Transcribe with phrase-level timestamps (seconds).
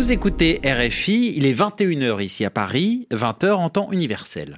[0.00, 4.56] Vous écoutez RFI, il est 21h ici à Paris, 20h en temps universel.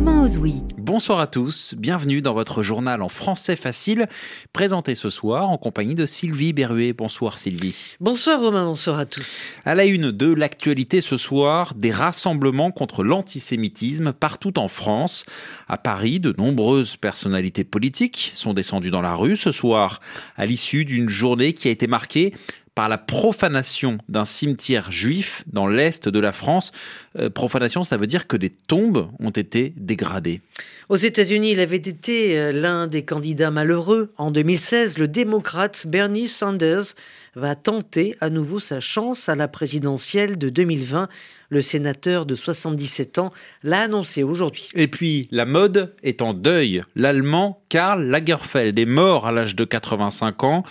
[0.00, 0.62] Romain Ozoui.
[0.78, 4.08] Bonsoir à tous, bienvenue dans votre journal en français facile,
[4.54, 6.94] présenté ce soir en compagnie de Sylvie Berruet.
[6.94, 7.96] Bonsoir Sylvie.
[8.00, 9.42] Bonsoir Romain, bonsoir à tous.
[9.66, 15.26] À la une de l'actualité ce soir, des rassemblements contre l'antisémitisme partout en France.
[15.68, 20.00] À Paris, de nombreuses personnalités politiques sont descendues dans la rue ce soir,
[20.36, 22.32] à l'issue d'une journée qui a été marquée
[22.74, 26.72] par la profanation d'un cimetière juif dans l'est de la France.
[27.18, 30.40] Euh, profanation, ça veut dire que des tombes ont été dégradées.
[30.88, 34.12] Aux États-Unis, il avait été euh, l'un des candidats malheureux.
[34.16, 36.94] En 2016, le démocrate Bernie Sanders
[37.34, 41.08] va tenter à nouveau sa chance à la présidentielle de 2020.
[41.48, 43.30] Le sénateur de 77 ans
[43.62, 44.68] l'a annoncé aujourd'hui.
[44.74, 46.82] Et puis, la mode est en deuil.
[46.94, 50.64] L'Allemand Karl Lagerfeld est mort à l'âge de 85 ans.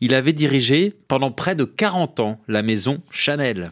[0.00, 3.70] Il avait dirigé pendant près de 40 ans la maison Chanel.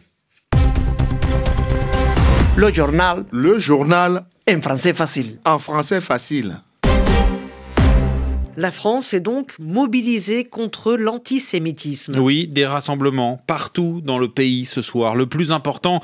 [2.57, 3.25] Le journal.
[3.31, 4.25] Le journal.
[4.49, 5.39] En français facile.
[5.43, 6.61] En français facile.
[8.57, 12.17] La France est donc mobilisée contre l'antisémitisme.
[12.19, 15.15] Oui, des rassemblements partout dans le pays ce soir.
[15.15, 16.01] Le plus important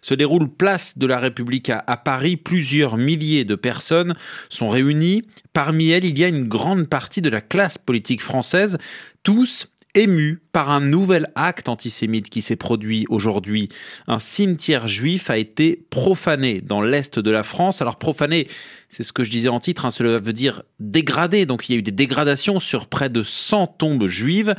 [0.00, 2.36] se déroule place de la République à, Paris.
[2.36, 4.14] Plusieurs milliers de personnes
[4.48, 5.24] sont réunies.
[5.52, 8.78] Parmi elles, il y a une grande partie de la classe politique française,
[9.24, 13.68] tous ému par un nouvel acte antisémite qui s'est produit aujourd'hui.
[14.06, 17.82] Un cimetière juif a été profané dans l'est de la France.
[17.82, 18.48] Alors profané,
[18.88, 21.46] c'est ce que je disais en titre, hein, cela veut dire dégradé.
[21.46, 24.54] Donc il y a eu des dégradations sur près de 100 tombes juives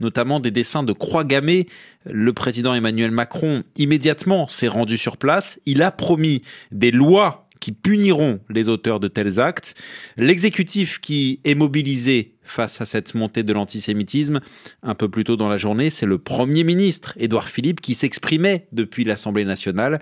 [0.00, 1.68] notamment des dessins de croix gammées.
[2.04, 5.60] Le président Emmanuel Macron immédiatement s'est rendu sur place.
[5.64, 9.74] Il a promis des lois qui puniront les auteurs de tels actes.
[10.16, 14.40] L'exécutif qui est mobilisé face à cette montée de l'antisémitisme,
[14.82, 18.66] un peu plus tôt dans la journée, c'est le Premier ministre, Édouard Philippe, qui s'exprimait
[18.72, 20.00] depuis l'Assemblée nationale.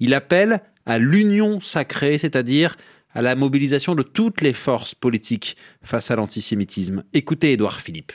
[0.00, 2.76] Il appelle à l'union sacrée, c'est-à-dire
[3.14, 7.04] à la mobilisation de toutes les forces politiques face à l'antisémitisme.
[7.14, 8.12] Écoutez Édouard Philippe.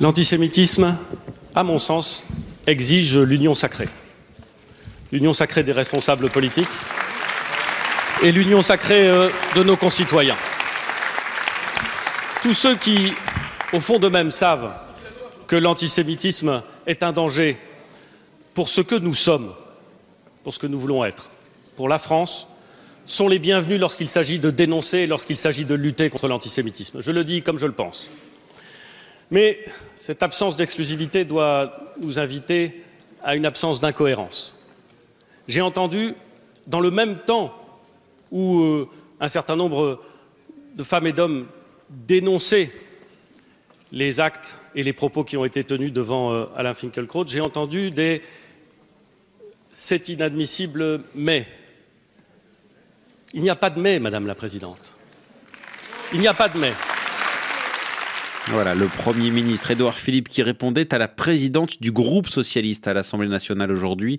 [0.00, 0.96] L'antisémitisme,
[1.54, 2.24] à mon sens,
[2.66, 3.88] exige l'union sacrée.
[5.10, 6.68] L'union sacrée des responsables politiques,
[8.22, 10.36] et l'union sacrée euh, de nos concitoyens.
[12.42, 13.12] Tous ceux qui,
[13.72, 14.72] au fond d'eux-mêmes, savent
[15.46, 17.56] que l'antisémitisme est un danger
[18.52, 19.52] pour ce que nous sommes,
[20.42, 21.30] pour ce que nous voulons être,
[21.76, 22.48] pour la France,
[23.06, 27.00] sont les bienvenus lorsqu'il s'agit de dénoncer et lorsqu'il s'agit de lutter contre l'antisémitisme.
[27.00, 28.10] Je le dis comme je le pense.
[29.30, 29.60] Mais
[29.96, 32.82] cette absence d'exclusivité doit nous inviter
[33.22, 34.58] à une absence d'incohérence.
[35.46, 36.16] J'ai entendu,
[36.66, 37.54] dans le même temps
[38.32, 38.88] où euh,
[39.20, 40.00] un certain nombre
[40.74, 41.46] de femmes et d'hommes
[41.92, 42.70] dénonçaient
[43.92, 47.90] les actes et les propos qui ont été tenus devant euh, Alain Finkielkraut, j'ai entendu
[47.90, 48.22] des
[49.72, 51.46] c'est inadmissible, mais.
[53.34, 54.94] Il n'y a pas de mais, Madame la Présidente.
[56.12, 56.74] Il n'y a pas de mais.
[58.48, 62.92] Voilà, le Premier ministre Édouard Philippe qui répondait à la présidente du groupe socialiste à
[62.92, 64.18] l'Assemblée nationale aujourd'hui.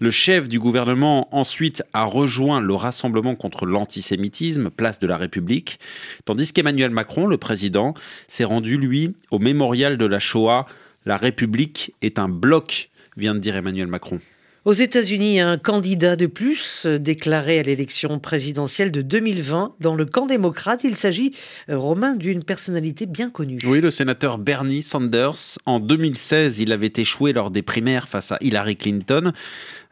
[0.00, 5.78] Le chef du gouvernement ensuite a rejoint le rassemblement contre l'antisémitisme, place de la République,
[6.24, 7.94] tandis qu'Emmanuel Macron, le président,
[8.26, 10.66] s'est rendu, lui, au mémorial de la Shoah.
[11.06, 14.18] La République est un bloc, vient de dire Emmanuel Macron.
[14.66, 20.26] Aux États-Unis, un candidat de plus déclaré à l'élection présidentielle de 2020 dans le camp
[20.26, 20.82] démocrate.
[20.84, 21.34] Il s'agit,
[21.70, 23.56] euh, Romain, d'une personnalité bien connue.
[23.64, 25.56] Oui, le sénateur Bernie Sanders.
[25.64, 29.32] En 2016, il avait échoué lors des primaires face à Hillary Clinton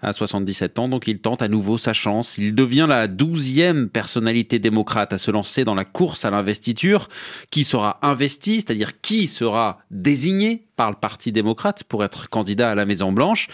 [0.02, 2.36] à 77 ans, donc il tente à nouveau sa chance.
[2.36, 7.08] Il devient la douzième personnalité démocrate à se lancer dans la course à l'investiture.
[7.50, 10.67] Qui sera investi, c'est-à-dire qui sera désigné?
[10.78, 13.48] Par le Parti démocrate pour être candidat à la Maison-Blanche.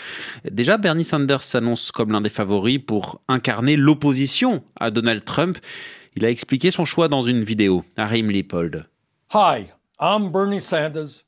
[0.48, 5.58] Déjà, Bernie Sanders s'annonce comme l'un des favoris pour incarner l'opposition à Donald Trump.
[6.16, 7.82] Il a expliqué son choix dans une vidéo.
[7.96, 8.86] Arim Leopold.
[9.32, 11.24] Hi, I'm Bernie Sanders.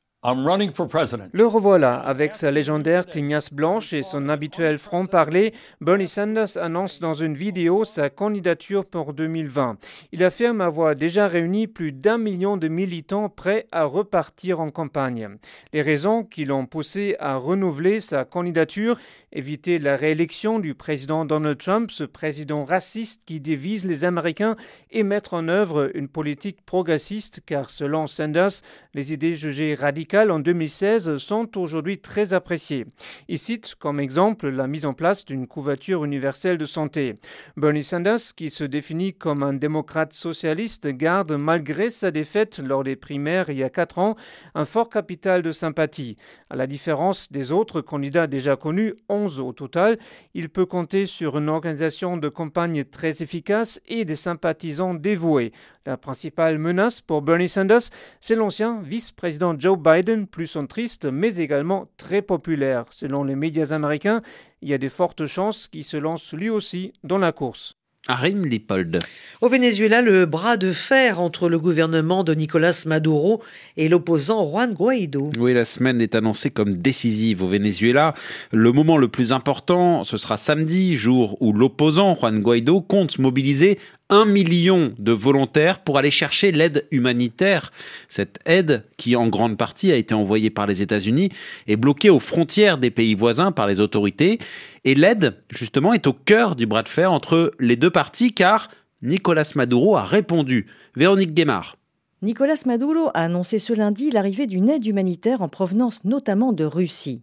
[1.32, 7.14] Le revoilà, avec sa légendaire tignasse blanche et son habituel franc-parler, Bernie Sanders annonce dans
[7.14, 9.76] une vidéo sa candidature pour 2020.
[10.10, 15.28] Il affirme avoir déjà réuni plus d'un million de militants prêts à repartir en campagne.
[15.72, 18.98] Les raisons qui l'ont poussé à renouveler sa candidature
[19.36, 24.56] éviter la réélection du président Donald Trump, ce président raciste qui divise les Américains,
[24.90, 28.62] et mettre en œuvre une politique progressiste, car selon Sanders,
[28.94, 32.86] les idées jugées radicales en 2016 sont aujourd'hui très appréciées.
[33.28, 37.16] Il cite comme exemple la mise en place d'une couverture universelle de santé.
[37.58, 42.96] Bernie Sanders, qui se définit comme un démocrate socialiste, garde, malgré sa défaite lors des
[42.96, 44.16] primaires il y a quatre ans,
[44.54, 46.16] un fort capital de sympathie.
[46.48, 48.94] À la différence des autres candidats déjà connus,
[49.26, 49.98] 11 au total,
[50.34, 55.52] il peut compter sur une organisation de campagne très efficace et des sympathisants dévoués.
[55.84, 57.90] La principale menace pour Bernie Sanders,
[58.20, 62.84] c'est l'ancien vice-président Joe Biden, plus centriste, mais également très populaire.
[62.90, 64.22] Selon les médias américains,
[64.62, 67.74] il y a de fortes chances qu'il se lance lui aussi dans la course.
[68.08, 69.00] Arim Lipold.
[69.40, 73.42] Au Venezuela, le bras de fer entre le gouvernement de Nicolas Maduro
[73.76, 75.30] et l'opposant Juan Guaido.
[75.38, 78.14] Oui, la semaine est annoncée comme décisive au Venezuela.
[78.52, 83.78] Le moment le plus important, ce sera samedi, jour où l'opposant Juan Guaido compte mobiliser
[84.08, 87.72] un million de volontaires pour aller chercher l'aide humanitaire.
[88.08, 91.30] Cette aide, qui en grande partie a été envoyée par les États-Unis,
[91.66, 94.38] est bloquée aux frontières des pays voisins par les autorités.
[94.84, 98.68] Et l'aide, justement, est au cœur du bras de fer entre les deux parties, car
[99.02, 100.66] Nicolas Maduro a répondu.
[100.94, 101.76] Véronique Guémard.
[102.22, 107.20] Nicolas Maduro a annoncé ce lundi l'arrivée d'une aide humanitaire en provenance notamment de Russie.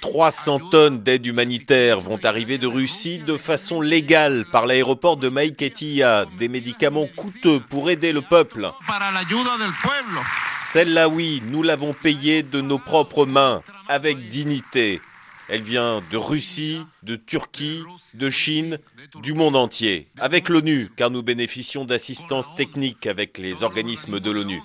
[0.00, 6.24] 300 tonnes d'aide humanitaire vont arriver de Russie de façon légale par l'aéroport de Maïketia,
[6.38, 8.70] des médicaments coûteux pour aider le peuple.
[10.62, 15.02] Celle-là, oui, nous l'avons payée de nos propres mains, avec dignité.
[15.50, 17.82] Elle vient de Russie, de Turquie,
[18.12, 18.78] de Chine,
[19.22, 24.60] du monde entier, avec l'ONU, car nous bénéficions d'assistance technique avec les organismes de l'ONU.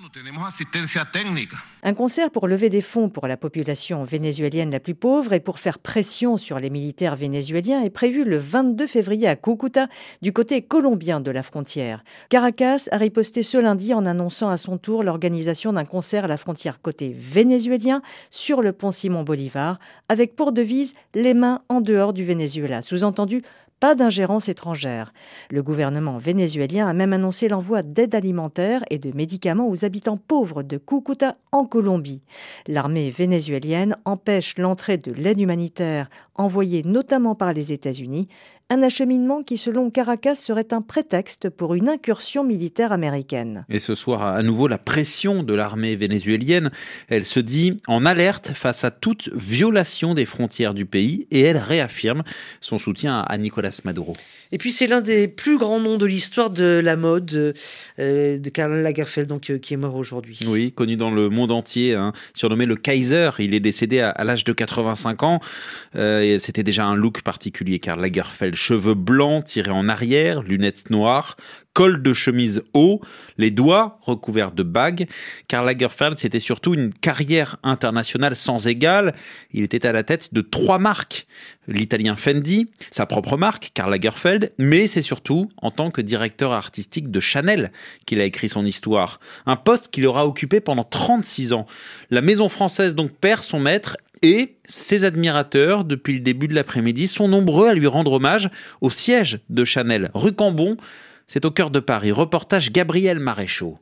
[1.84, 5.58] Un concert pour lever des fonds pour la population vénézuélienne la plus pauvre et pour
[5.58, 9.88] faire pression sur les militaires vénézuéliens est prévu le 22 février à Cúcuta,
[10.22, 12.04] du côté colombien de la frontière.
[12.28, 16.38] Caracas a riposté ce lundi en annonçant à son tour l'organisation d'un concert à la
[16.38, 19.80] frontière côté vénézuélien sur le pont Simon Bolivar,
[20.10, 22.33] avec pour devise les mains en dehors du Venezuela.
[22.82, 23.44] Sous-entendu,
[23.80, 25.14] pas d'ingérence étrangère.
[25.50, 30.64] Le gouvernement vénézuélien a même annoncé l'envoi d'aide alimentaire et de médicaments aux habitants pauvres
[30.64, 32.22] de Cúcuta en Colombie.
[32.68, 38.30] L'armée vénézuélienne empêche l'entrée de l'aide humanitaire envoyée notamment par les États-Unis
[38.74, 43.66] un acheminement qui, selon Caracas, serait un prétexte pour une incursion militaire américaine.
[43.70, 46.72] Et ce soir, à nouveau, la pression de l'armée vénézuélienne,
[47.08, 51.58] elle se dit en alerte face à toute violation des frontières du pays et elle
[51.58, 52.24] réaffirme
[52.62, 54.16] son soutien à Nicolas Maduro.
[54.54, 57.56] Et puis c'est l'un des plus grands noms de l'histoire de la mode,
[58.00, 60.38] euh, de Karl Lagerfeld, donc, euh, qui est mort aujourd'hui.
[60.46, 63.32] Oui, connu dans le monde entier, hein, surnommé le Kaiser.
[63.40, 65.40] Il est décédé à, l'âge de 85 ans.
[65.96, 71.36] Euh, C'était déjà un look particulier, Karl Lagerfeld cheveux blancs tirés en arrière, lunettes noires,
[71.74, 73.02] col de chemise haut,
[73.38, 75.08] les doigts recouverts de bagues.
[75.48, 79.16] Karl Lagerfeld, c'était surtout une carrière internationale sans égale.
[79.52, 81.26] Il était à la tête de trois marques.
[81.68, 87.12] L'italien Fendi, sa propre marque, Karl Lagerfeld, mais c'est surtout en tant que directeur artistique
[87.12, 87.72] de Chanel
[88.06, 89.20] qu'il a écrit son histoire.
[89.46, 91.66] Un poste qu'il aura occupé pendant 36 ans.
[92.10, 97.08] La maison française donc perd son maître et ses admirateurs, depuis le début de l'après-midi,
[97.08, 98.50] sont nombreux à lui rendre hommage
[98.82, 100.78] au siège de Chanel, rue Cambon.
[101.28, 102.12] C'est au cœur de Paris.
[102.12, 103.78] Reportage Gabriel Maréchaux.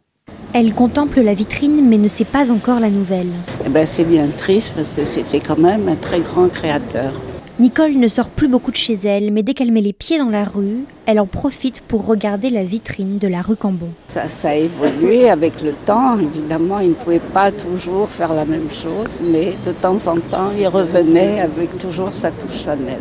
[0.54, 3.32] Elle contemple la vitrine mais ne sait pas encore la nouvelle.
[3.66, 7.14] Eh ben, c'est bien triste parce que c'était quand même un très grand créateur.
[7.62, 10.32] Nicole ne sort plus beaucoup de chez elle, mais dès qu'elle met les pieds dans
[10.32, 13.90] la rue, elle en profite pour regarder la vitrine de la rue Cambon.
[14.08, 16.18] Ça, ça a évolué avec le temps.
[16.18, 20.50] Évidemment, il ne pouvait pas toujours faire la même chose, mais de temps en temps,
[20.58, 22.98] il revenait avec toujours sa touche Chanel.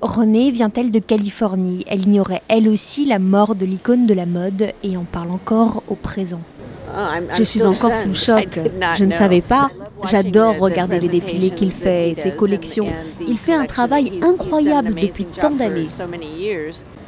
[0.00, 1.84] Renée vient-elle de Californie?
[1.86, 5.82] Elle ignorait elle aussi la mort de l'icône de la mode et en parle encore
[5.88, 6.40] au présent.
[7.36, 8.60] Je suis encore sous choc.
[8.96, 9.68] Je ne savais pas.
[10.08, 12.86] J'adore regarder les défilés qu'il fait et ses collections.
[13.26, 15.88] Il fait un travail incroyable depuis tant d'années.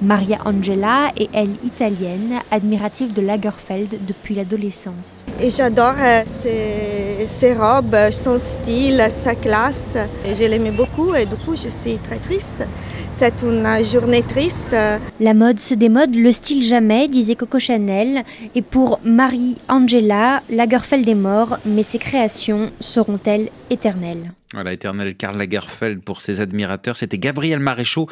[0.02, 5.25] Maria Angela est elle italienne, admirative de Lagerfeld depuis l'adolescence.
[5.40, 9.97] Et j'adore euh, ses, ses, robes, son style, sa classe.
[10.26, 12.64] Et je l'aimais beaucoup et du coup je suis très triste.
[13.12, 14.75] C'est une journée triste.
[15.21, 18.25] La mode se démode, le style jamais, disait Coco Chanel.
[18.56, 24.32] Et pour Marie Angela, Lagerfeld est mort, mais ses créations seront-elles éternelles?
[24.52, 26.97] Voilà, éternel Karl Lagerfeld pour ses admirateurs.
[26.97, 28.06] C'était Gabriel Maréchaux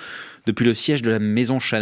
[0.47, 1.80] depuis le siège de la maison Chanel.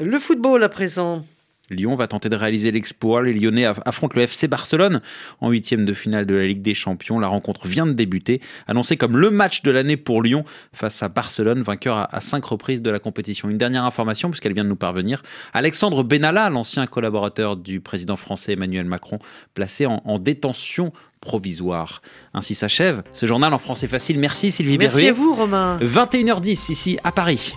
[0.00, 1.24] Le football à présent.
[1.70, 3.22] Lyon va tenter de réaliser l'exploit.
[3.22, 5.00] Les Lyonnais affrontent le FC Barcelone
[5.40, 7.18] en huitième de finale de la Ligue des Champions.
[7.18, 11.08] La rencontre vient de débuter, annoncée comme le match de l'année pour Lyon face à
[11.08, 13.48] Barcelone, vainqueur à, cinq reprises de la compétition.
[13.48, 15.22] Une dernière information, puisqu'elle vient de nous parvenir.
[15.52, 19.18] Alexandre Benalla, l'ancien collaborateur du président français Emmanuel Macron,
[19.54, 22.02] placé en, détention provisoire.
[22.34, 24.18] Ainsi s'achève ce journal en français facile.
[24.18, 25.78] Merci Sylvie Merci à vous Romain.
[25.80, 27.54] 21h10 ici à Paris.